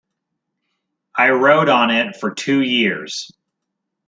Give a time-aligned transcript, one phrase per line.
[1.15, 3.31] I wrote on it for two years.